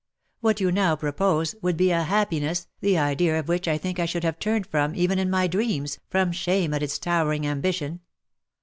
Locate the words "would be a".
1.61-2.01